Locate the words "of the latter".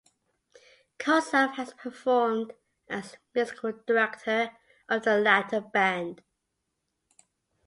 4.89-5.61